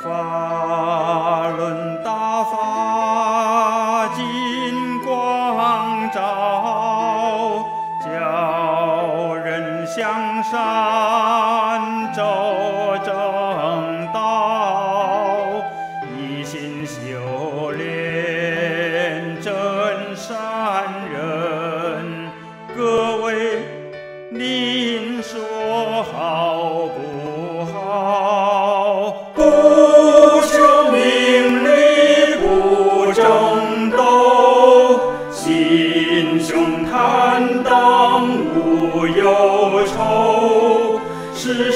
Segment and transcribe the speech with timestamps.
[0.00, 4.24] 法轮大法金
[5.04, 7.64] 光照，
[8.04, 12.22] 教人向善走
[13.04, 13.12] 正
[14.12, 15.62] 道，
[16.16, 19.52] 一心修炼真
[20.14, 22.30] 善人。
[22.76, 23.64] 各位，
[24.30, 26.37] 您说好
[36.58, 40.98] 心坦荡无忧愁，
[41.32, 41.70] 是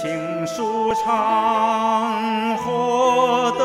[0.00, 3.64] 情舒畅，活得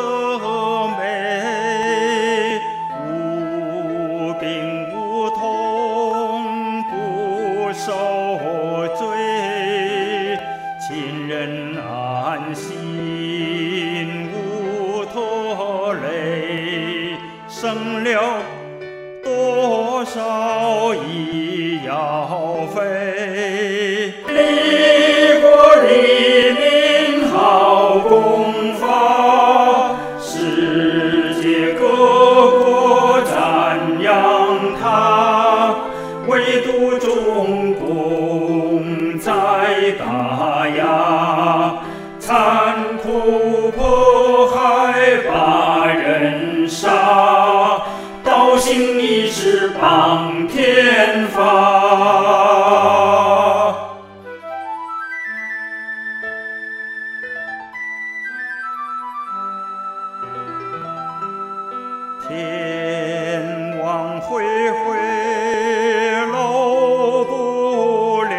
[0.98, 2.59] 美，
[3.06, 4.50] 无病
[4.92, 7.94] 无痛不受
[8.98, 9.06] 罪，
[10.81, 17.16] 亲人安心无拖累，
[17.47, 18.42] 省了
[19.23, 23.83] 多少医药费？
[25.94, 31.86] 黎明好功法，世界各
[32.64, 35.76] 国赞扬他。
[36.28, 38.82] 唯独中国
[39.20, 39.32] 在
[40.00, 41.76] 打压，
[42.18, 47.84] 残酷迫害把人杀，
[48.24, 51.72] 刀枪一指放天法。
[62.28, 64.97] 天网恢恢，
[66.31, 68.31] 漏不了；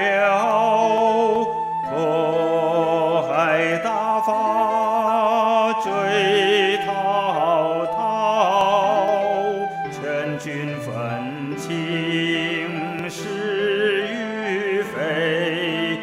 [1.90, 7.94] 迫害大法，追滔滔。
[9.92, 10.90] 劝君分
[11.58, 15.98] 清，是与非，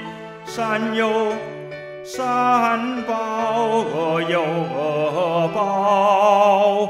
[0.45, 1.33] 善有
[2.03, 6.89] 善报，恶有恶报。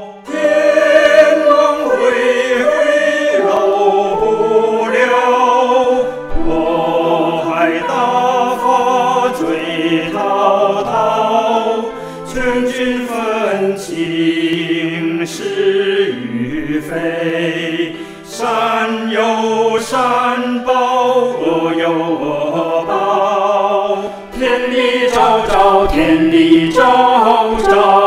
[12.32, 17.94] 劝君分清，是与非，
[18.24, 23.98] 善有善报，恶有恶报。
[24.34, 28.01] 天理昭昭，天理昭昭。